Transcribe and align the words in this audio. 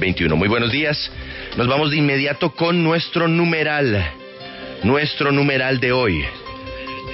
2021. 0.00 0.34
Muy 0.34 0.48
buenos 0.48 0.72
días. 0.72 1.10
Nos 1.56 1.68
vamos 1.68 1.90
de 1.90 1.98
inmediato 1.98 2.52
con 2.52 2.82
nuestro 2.82 3.28
numeral. 3.28 4.12
Nuestro 4.82 5.30
numeral 5.30 5.78
de 5.78 5.92
hoy. 5.92 6.24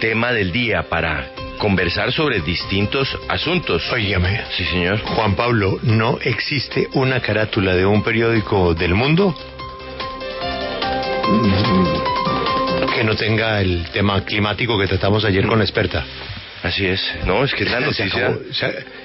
Tema 0.00 0.32
del 0.32 0.52
día 0.52 0.84
para 0.88 1.32
conversar 1.58 2.12
sobre 2.12 2.40
distintos 2.40 3.08
asuntos. 3.28 3.82
Óigame. 3.92 4.40
Sí, 4.56 4.64
señor. 4.66 5.00
Juan 5.00 5.34
Pablo, 5.34 5.80
¿no 5.82 6.18
existe 6.22 6.88
una 6.92 7.20
carátula 7.20 7.74
de 7.74 7.84
un 7.84 8.04
periódico 8.04 8.72
del 8.74 8.94
mundo 8.94 9.34
que 12.94 13.02
no 13.02 13.16
tenga 13.16 13.60
el 13.60 13.90
tema 13.90 14.24
climático 14.24 14.78
que 14.78 14.86
tratamos 14.86 15.24
ayer 15.24 15.44
con 15.46 15.58
la 15.58 15.64
experta? 15.64 16.04
Así 16.66 16.86
es. 16.86 17.00
No, 17.26 17.44
es 17.44 17.52
que 17.54 17.64
es 17.64 17.70
la 17.70 17.80
noticia. 17.88 18.34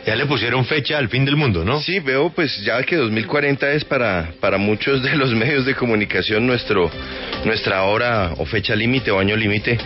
ya 0.06 0.16
le 0.16 0.26
pusieron 0.26 0.66
fecha 0.66 0.98
al 0.98 1.10
fin 1.10 1.26
del 1.26 1.36
mundo, 1.36 1.64
¿no? 1.64 1.80
Sí, 1.82 2.00
veo 2.00 2.32
pues 2.32 2.62
ya 2.64 2.82
que 2.84 2.96
2040 2.96 3.72
es 3.74 3.86
para, 3.86 4.32
para 4.40 4.58
muchos 4.58 5.04
de 5.04 5.16
los 5.16 5.32
medios 5.36 5.66
de 5.66 5.76
comunicación 5.76 6.48
nuestro, 6.48 6.90
nuestra 7.46 7.84
hora 7.84 8.34
o 8.38 8.46
fecha 8.46 8.76
límite 8.76 9.12
o 9.12 9.20
año 9.20 9.36
límite. 9.36 9.78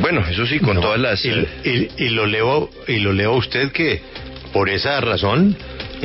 Bueno, 0.00 0.24
eso 0.28 0.46
sí, 0.46 0.58
con 0.60 0.76
No, 0.76 0.80
todas 0.80 0.98
las... 1.00 1.24
Y, 1.24 1.30
y- 1.64 1.88
y 1.98 2.08
lo 2.10 2.26
leo 2.26 2.70
y 2.88 2.98
lo 2.98 3.12
leo 3.12 3.32
a 3.34 3.36
usted 3.36 3.70
que 3.72 4.00
por 4.52 4.68
esa 4.70 5.00
razón 5.00 5.56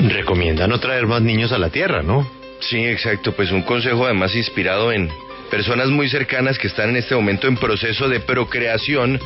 recomienda 0.10 0.68
no 0.68 0.80
traer 0.80 1.08
más 1.08 1.22
niños 1.22 1.52
a 1.52 1.58
la 1.58 1.70
Tierra, 1.70 2.02
¿no? 2.04 2.30
Sí, 2.62 2.84
exacto, 2.86 3.32
pues 3.34 3.52
un 3.52 3.62
consejo 3.62 4.06
además 4.06 4.36
inspirado 4.36 4.92
en 4.92 5.10
personas 5.50 5.88
muy 5.88 6.10
cercanas 6.10 6.58
que 6.60 6.68
están 6.68 6.90
en 6.90 6.98
este 6.98 7.16
momento 7.16 7.48
en 7.48 7.56
proceso 7.58 8.08
de 8.10 8.20
procreación 8.20 9.20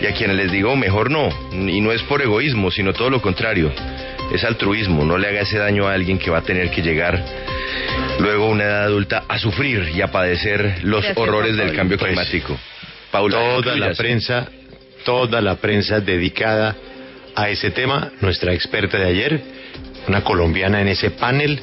y 0.00 0.06
a 0.06 0.12
quienes 0.12 0.36
les 0.36 0.50
digo 0.50 0.76
mejor 0.76 1.10
no, 1.10 1.28
y 1.52 1.80
no 1.80 1.92
es 1.92 2.02
por 2.02 2.22
egoísmo, 2.22 2.70
sino 2.70 2.92
todo 2.92 3.10
lo 3.10 3.22
contrario, 3.22 3.72
es 4.32 4.44
altruismo, 4.44 5.04
no 5.04 5.18
le 5.18 5.28
haga 5.28 5.40
ese 5.40 5.58
daño 5.58 5.86
a 5.86 5.94
alguien 5.94 6.18
que 6.18 6.30
va 6.30 6.38
a 6.38 6.42
tener 6.42 6.70
que 6.70 6.82
llegar 6.82 7.22
luego 8.18 8.46
a 8.46 8.48
una 8.48 8.64
edad 8.64 8.84
adulta 8.84 9.24
a 9.28 9.38
sufrir 9.38 9.90
y 9.94 10.00
a 10.00 10.08
padecer 10.08 10.80
los 10.82 11.02
Gracias, 11.02 11.18
horrores 11.18 11.56
del 11.56 11.74
cambio 11.74 11.98
Pues, 11.98 12.12
climático. 12.12 12.58
Paula, 13.10 13.36
toda 13.36 13.76
la 13.76 13.92
prensa, 13.94 14.48
toda 15.04 15.40
la 15.40 15.56
prensa 15.56 16.00
dedicada 16.00 16.76
a 17.36 17.48
ese 17.48 17.70
tema, 17.70 18.12
nuestra 18.20 18.52
experta 18.52 18.98
de 18.98 19.06
ayer, 19.06 19.40
una 20.08 20.22
colombiana 20.22 20.80
en 20.80 20.88
ese 20.88 21.10
panel. 21.10 21.60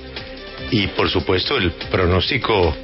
Y 0.70 0.88
por 0.88 1.10
supuesto 1.10 1.58
el 1.58 1.72
pronóstico, 1.92 2.76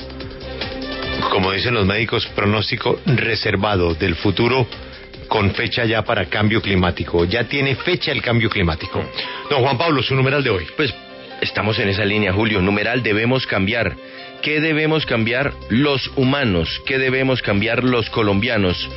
como 1.32 1.52
dicen 1.52 1.74
los 1.74 1.86
médicos, 1.86 2.26
pronóstico 2.36 3.00
reservado 3.06 3.94
del 3.94 4.16
futuro 4.16 4.68
con 5.28 5.52
fecha 5.52 5.86
ya 5.86 6.04
para 6.04 6.26
cambio 6.26 6.62
climático. 6.62 7.26
Ya 7.26 7.44
tiene 7.46 7.76
fecha 7.76 8.12
el 8.12 8.22
cambio 8.22 8.50
climático. 8.50 9.04
Don 9.50 9.62
Juan 9.62 9.78
Pablo, 9.78 10.02
su 10.02 10.16
numeral 10.16 10.44
de 10.44 10.50
hoy. 10.50 10.66
Pues 10.76 10.94
estamos 11.42 11.78
en 11.80 11.90
esa 11.90 12.06
línea, 12.06 12.34
Julio. 12.34 12.62
Numeral, 12.62 13.04
debemos 13.04 13.46
cambiar. 13.46 13.96
¿Qué 14.42 14.62
debemos 14.62 15.06
cambiar 15.06 15.54
los 15.70 16.12
humanos? 16.16 16.82
¿Qué 16.86 16.98
debemos 16.98 17.42
cambiar 17.42 17.84
los 17.84 18.10
colombianos? 18.10 18.90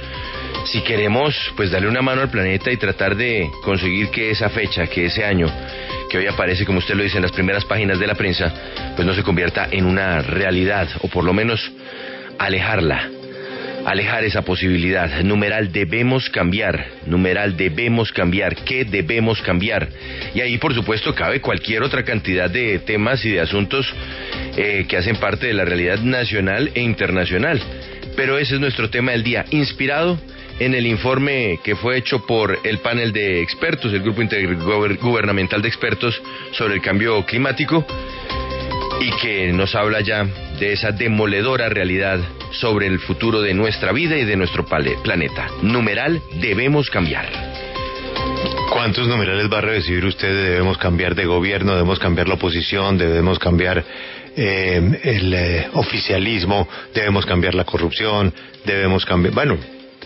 Si 0.67 0.83
queremos, 0.83 1.35
pues 1.57 1.71
darle 1.71 1.89
una 1.89 2.03
mano 2.03 2.21
al 2.21 2.31
planeta 2.31 2.71
y 2.71 2.77
tratar 2.77 3.17
de 3.17 3.51
conseguir 3.63 4.11
que 4.11 4.31
esa 4.31 4.51
fecha, 4.51 4.87
que 4.87 5.07
ese 5.07 5.25
año, 5.25 5.47
que 6.11 6.19
hoy 6.19 6.27
aparece, 6.27 6.67
como 6.67 6.79
usted 6.79 6.95
lo 6.95 7.03
dice, 7.03 7.17
en 7.17 7.23
las 7.23 7.33
primeras 7.33 7.65
páginas 7.65 7.99
de 7.99 8.07
la 8.07 8.15
prensa, 8.15 8.53
pues 8.95 9.07
no 9.07 9.15
se 9.15 9.23
convierta 9.23 9.69
en 9.71 9.87
una 9.87 10.21
realidad, 10.21 10.89
o 11.01 11.09
por 11.09 11.25
lo 11.25 11.33
menos 11.33 11.71
alejarla 12.39 13.20
alejar 13.87 14.25
esa 14.25 14.43
posibilidad. 14.43 15.23
Numeral 15.23 15.73
debemos 15.73 16.29
cambiar. 16.31 16.87
Numeral 17.07 17.57
debemos 17.57 18.13
cambiar. 18.13 18.57
¿Qué 18.57 18.85
debemos 18.85 19.41
cambiar? 19.43 19.89
Y 20.35 20.41
ahí, 20.41 20.59
por 20.59 20.75
supuesto, 20.75 21.15
cabe 21.15 21.41
cualquier 21.41 21.83
otra 21.83 22.05
cantidad 22.05 22.51
de 22.51 22.79
temas 22.81 23.25
y 23.25 23.31
de 23.31 23.41
asuntos 23.41 23.93
eh, 24.57 24.87
que 24.89 24.97
hacen 24.97 25.17
parte 25.17 25.47
de 25.47 25.55
la 25.55 25.65
realidad 25.65 25.99
nacional 26.01 26.71
e 26.75 26.81
internacional. 26.81 27.61
Pero 28.17 28.39
ese 28.39 28.55
es 28.55 28.61
nuestro 28.61 28.91
tema 28.91 29.13
del 29.13 29.23
día, 29.23 29.45
inspirado 29.51 30.19
en 30.59 30.75
el 30.75 30.87
informe 30.87 31.59
que 31.65 31.75
fue 31.75 31.97
hecho 31.97 32.27
por 32.27 32.59
el 32.65 32.79
panel 32.79 33.13
de 33.13 33.41
expertos, 33.41 33.93
el 33.93 34.03
grupo 34.03 34.21
intergubernamental 34.21 35.63
de 35.63 35.69
expertos 35.69 36.21
sobre 36.53 36.75
el 36.75 36.83
cambio 36.83 37.25
climático 37.25 37.87
y 39.01 39.11
que 39.23 39.53
nos 39.53 39.75
habla 39.75 40.03
ya 40.03 40.27
de 40.59 40.75
esa 40.75 40.93
demoledora 40.93 41.71
realidad 41.71 42.21
sobre 42.53 42.87
el 42.87 42.99
futuro 42.99 43.41
de 43.41 43.55
nuestra 43.55 43.93
vida 43.93 44.17
y 44.17 44.25
de 44.25 44.37
nuestro 44.37 44.65
planeta. 44.65 45.49
Numeral, 45.63 46.21
debemos 46.41 46.91
cambiar. 46.91 47.29
¿Cuántos 48.73 49.09
numerales 49.09 49.53
va 49.53 49.59
a 49.59 49.63
recibir 49.63 50.05
usted? 50.05 50.29
Debemos 50.29 50.79
cambiar 50.79 51.15
de 51.15 51.27
gobierno, 51.27 51.73
debemos 51.73 51.99
cambiar 51.99 52.29
la 52.29 52.35
oposición, 52.35 52.99
debemos 52.99 53.39
cambiar 53.39 53.85
eh, 54.37 55.01
el 55.03 55.35
eh, 55.35 55.69
oficialismo, 55.75 56.69
debemos 56.95 57.27
cambiar 57.27 57.55
la 57.55 57.65
corrupción, 57.65 58.33
debemos 58.65 59.05
cambiar... 59.05 59.35
Bueno, 59.35 59.59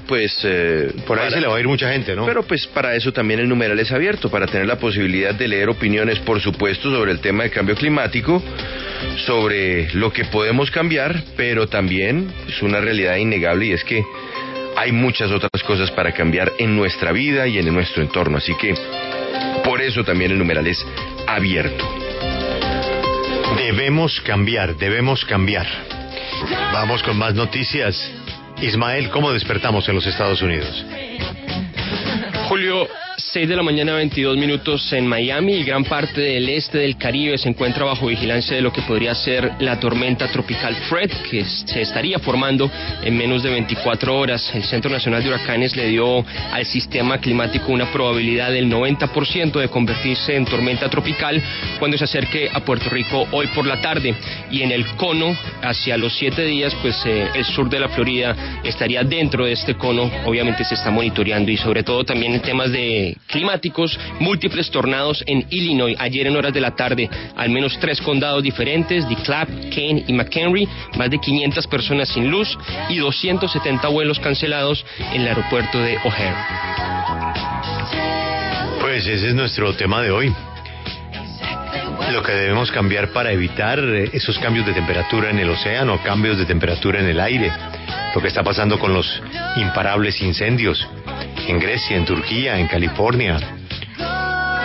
Pues 0.06 0.38
eh, 0.44 0.92
por 1.06 1.18
ahí 1.18 1.24
para- 1.28 1.36
se 1.36 1.40
le 1.40 1.46
va 1.46 1.56
a 1.56 1.60
ir 1.60 1.66
mucha 1.66 1.90
gente, 1.90 2.14
¿no? 2.14 2.26
Pero 2.26 2.42
pues 2.42 2.66
para 2.66 2.94
eso 2.94 3.10
también 3.12 3.40
el 3.40 3.48
numeral 3.48 3.78
es 3.80 3.90
abierto, 3.90 4.30
para 4.30 4.46
tener 4.46 4.66
la 4.66 4.76
posibilidad 4.76 5.34
de 5.34 5.48
leer 5.48 5.68
opiniones, 5.70 6.18
por 6.20 6.40
supuesto, 6.40 6.90
sobre 6.94 7.10
el 7.12 7.20
tema 7.20 7.44
del 7.44 7.52
cambio 7.52 7.74
climático, 7.74 8.42
sobre 9.26 9.90
lo 9.94 10.12
que 10.12 10.24
podemos 10.26 10.70
cambiar, 10.70 11.22
pero 11.36 11.66
también 11.68 12.30
es 12.48 12.60
una 12.62 12.80
realidad 12.80 13.16
innegable 13.16 13.66
y 13.66 13.72
es 13.72 13.82
que 13.84 14.04
hay 14.76 14.92
muchas 14.92 15.30
otras 15.30 15.62
cosas 15.66 15.90
para 15.92 16.12
cambiar 16.12 16.52
en 16.58 16.76
nuestra 16.76 17.12
vida 17.12 17.46
y 17.46 17.58
en 17.58 17.72
nuestro 17.72 18.02
entorno. 18.02 18.36
Así 18.38 18.54
que 18.56 18.74
por 19.64 19.80
eso 19.80 20.04
también 20.04 20.32
el 20.32 20.38
numeral 20.38 20.66
es 20.66 20.84
abierto. 21.26 21.88
Debemos 23.56 24.20
cambiar, 24.20 24.76
debemos 24.76 25.24
cambiar. 25.24 25.66
Vamos 26.72 27.02
con 27.02 27.16
más 27.16 27.34
noticias. 27.34 28.10
Ismael, 28.64 29.10
¿cómo 29.10 29.32
despertamos 29.32 29.86
en 29.88 29.94
los 29.94 30.06
Estados 30.06 30.40
Unidos? 30.40 30.84
Julio, 32.48 32.88
6 33.16 33.48
de 33.48 33.54
la 33.54 33.62
mañana, 33.62 33.94
22 33.94 34.36
minutos 34.36 34.92
en 34.92 35.06
Miami 35.06 35.54
y 35.54 35.64
gran 35.64 35.84
parte 35.84 36.20
del 36.20 36.48
este 36.48 36.78
del 36.78 36.96
Caribe 36.96 37.38
se 37.38 37.48
encuentra 37.48 37.84
bajo 37.84 38.08
vigilancia 38.08 38.56
de 38.56 38.62
lo 38.62 38.72
que 38.72 38.82
podría 38.82 39.14
ser 39.14 39.52
la 39.60 39.78
tormenta 39.78 40.26
tropical 40.32 40.74
Fred, 40.88 41.10
que 41.30 41.44
se 41.44 41.82
estaría 41.82 42.18
formando 42.18 42.68
en 43.04 43.16
menos 43.16 43.44
de 43.44 43.50
24 43.50 44.18
horas. 44.18 44.52
El 44.54 44.64
Centro 44.64 44.90
Nacional 44.90 45.22
de 45.22 45.28
Huracanes 45.28 45.76
le 45.76 45.88
dio 45.88 46.24
al 46.52 46.66
sistema 46.66 47.18
climático 47.18 47.70
una 47.70 47.92
probabilidad 47.92 48.50
del 48.50 48.68
90% 48.68 49.60
de 49.60 49.68
convertirse 49.68 50.34
en 50.34 50.44
tormenta 50.44 50.90
tropical 50.90 51.40
cuando 51.78 51.96
se 51.96 52.04
acerque 52.04 52.50
a 52.52 52.60
Puerto 52.60 52.90
Rico 52.90 53.28
hoy 53.30 53.46
por 53.48 53.64
la 53.64 53.80
tarde. 53.80 54.12
Y 54.50 54.62
en 54.62 54.72
el 54.72 54.86
cono, 54.96 55.36
hacia 55.62 55.96
los 55.96 56.12
siete 56.14 56.44
días, 56.44 56.74
pues 56.82 57.00
eh, 57.06 57.28
el 57.34 57.44
sur 57.44 57.68
de 57.68 57.78
la 57.78 57.88
Florida 57.90 58.60
estaría 58.64 59.04
dentro 59.04 59.44
de 59.44 59.52
este 59.52 59.76
cono. 59.76 60.10
Obviamente 60.24 60.64
se 60.64 60.74
está 60.74 60.90
monitoreando 60.90 61.52
y 61.52 61.56
sobre 61.56 61.84
todo 61.84 62.02
también 62.04 62.34
en 62.34 62.42
temas 62.42 62.72
de 62.72 63.03
climáticos, 63.26 63.98
múltiples 64.20 64.70
tornados 64.70 65.22
en 65.26 65.46
Illinois 65.50 65.96
ayer 65.98 66.26
en 66.26 66.36
horas 66.36 66.52
de 66.52 66.60
la 66.60 66.74
tarde, 66.74 67.08
al 67.36 67.50
menos 67.50 67.78
tres 67.78 68.00
condados 68.00 68.42
diferentes, 68.42 69.08
DeKalb, 69.08 69.48
Kane 69.70 70.04
y 70.06 70.12
McHenry, 70.12 70.68
más 70.96 71.10
de 71.10 71.18
500 71.18 71.66
personas 71.66 72.08
sin 72.08 72.30
luz 72.30 72.56
y 72.88 72.96
270 72.96 73.88
vuelos 73.88 74.18
cancelados 74.20 74.84
en 75.12 75.22
el 75.22 75.28
aeropuerto 75.28 75.78
de 75.78 75.96
O'Hare. 75.98 76.34
Pues 78.80 79.06
ese 79.06 79.28
es 79.28 79.34
nuestro 79.34 79.74
tema 79.74 80.02
de 80.02 80.10
hoy. 80.10 80.32
Lo 82.12 82.22
que 82.22 82.32
debemos 82.32 82.70
cambiar 82.70 83.08
para 83.08 83.32
evitar 83.32 83.80
eh, 83.80 84.10
esos 84.12 84.38
cambios 84.38 84.66
de 84.66 84.72
temperatura 84.72 85.30
en 85.30 85.38
el 85.38 85.50
océano, 85.50 86.00
cambios 86.04 86.38
de 86.38 86.44
temperatura 86.44 87.00
en 87.00 87.06
el 87.06 87.18
aire, 87.18 87.50
lo 88.14 88.20
que 88.20 88.28
está 88.28 88.44
pasando 88.44 88.78
con 88.78 88.92
los 88.92 89.22
imparables 89.56 90.20
incendios 90.22 90.86
en 91.46 91.58
Grecia, 91.58 91.96
en 91.96 92.04
Turquía, 92.04 92.58
en 92.58 92.66
California, 92.66 93.36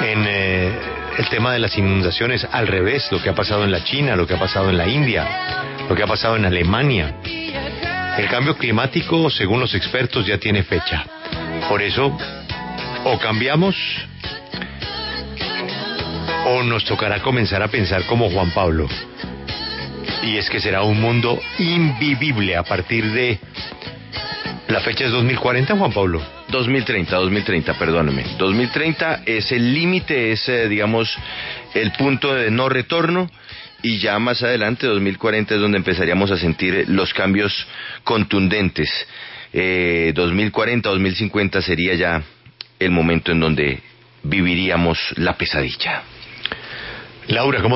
en 0.01 0.25
eh, 0.27 0.71
el 1.17 1.27
tema 1.29 1.51
de 1.51 1.59
las 1.59 1.77
inundaciones 1.77 2.47
al 2.49 2.67
revés, 2.67 3.11
lo 3.11 3.21
que 3.21 3.29
ha 3.29 3.35
pasado 3.35 3.63
en 3.63 3.71
la 3.71 3.83
China, 3.83 4.15
lo 4.15 4.25
que 4.25 4.35
ha 4.35 4.39
pasado 4.39 4.69
en 4.69 4.77
la 4.77 4.87
India, 4.87 5.27
lo 5.89 5.95
que 5.95 6.03
ha 6.03 6.07
pasado 6.07 6.37
en 6.37 6.45
Alemania. 6.45 7.15
El 8.17 8.27
cambio 8.27 8.57
climático, 8.57 9.29
según 9.29 9.59
los 9.59 9.75
expertos, 9.75 10.25
ya 10.25 10.37
tiene 10.37 10.63
fecha. 10.63 11.05
Por 11.67 11.81
eso, 11.81 12.17
o 13.05 13.19
cambiamos 13.19 13.75
o 16.45 16.63
nos 16.63 16.85
tocará 16.85 17.21
comenzar 17.21 17.61
a 17.61 17.67
pensar 17.67 18.05
como 18.05 18.29
Juan 18.29 18.51
Pablo. 18.51 18.87
Y 20.23 20.37
es 20.37 20.49
que 20.49 20.59
será 20.59 20.83
un 20.83 20.99
mundo 20.99 21.39
invivible 21.59 22.55
a 22.55 22.63
partir 22.63 23.11
de... 23.11 23.39
La 24.67 24.81
fecha 24.81 25.05
es 25.05 25.11
2040, 25.11 25.75
Juan 25.75 25.91
Pablo. 25.91 26.38
2030, 26.49 27.15
2030, 27.15 27.73
perdóneme. 27.77 28.25
2030 28.37 29.23
es 29.25 29.51
el 29.51 29.73
límite, 29.73 30.31
es, 30.31 30.47
eh, 30.49 30.67
digamos, 30.67 31.15
el 31.73 31.91
punto 31.91 32.33
de 32.33 32.51
no 32.51 32.69
retorno. 32.69 33.29
Y 33.81 33.99
ya 33.99 34.19
más 34.19 34.43
adelante, 34.43 34.87
2040, 34.87 35.55
es 35.55 35.61
donde 35.61 35.77
empezaríamos 35.77 36.31
a 36.31 36.37
sentir 36.37 36.85
los 36.89 37.13
cambios 37.13 37.67
contundentes. 38.03 38.89
Eh, 39.53 40.11
2040, 40.15 40.89
2050 40.89 41.61
sería 41.61 41.93
ya 41.95 42.21
el 42.77 42.91
momento 42.91 43.31
en 43.31 43.39
donde 43.39 43.79
viviríamos 44.23 44.99
la 45.17 45.37
pesadilla. 45.37 46.03
Laura, 47.27 47.61
¿cómo 47.61 47.67